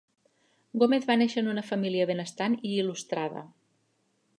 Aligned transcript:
Gómez 0.83 1.05
va 1.11 1.17
néixer 1.23 1.43
en 1.43 1.51
una 1.53 1.65
família 1.69 2.09
benestant 2.13 2.59
i 2.71 2.77
il·lustrada. 2.83 3.47